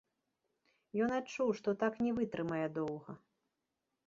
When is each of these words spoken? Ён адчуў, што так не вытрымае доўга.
Ён 1.07 1.13
адчуў, 1.19 1.53
што 1.59 1.69
так 1.83 1.93
не 2.07 2.11
вытрымае 2.21 2.63
доўга. 2.79 3.11